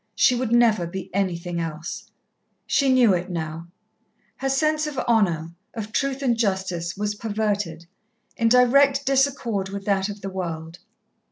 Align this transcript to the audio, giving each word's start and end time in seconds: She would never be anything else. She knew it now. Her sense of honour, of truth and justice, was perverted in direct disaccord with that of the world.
She 0.15 0.33
would 0.33 0.51
never 0.51 0.87
be 0.87 1.13
anything 1.13 1.59
else. 1.59 2.09
She 2.65 2.91
knew 2.91 3.13
it 3.13 3.29
now. 3.29 3.67
Her 4.37 4.49
sense 4.49 4.87
of 4.87 4.97
honour, 4.97 5.49
of 5.75 5.91
truth 5.91 6.23
and 6.23 6.35
justice, 6.35 6.97
was 6.97 7.13
perverted 7.13 7.85
in 8.35 8.49
direct 8.49 9.05
disaccord 9.05 9.69
with 9.69 9.85
that 9.85 10.09
of 10.09 10.21
the 10.21 10.29
world. 10.31 10.79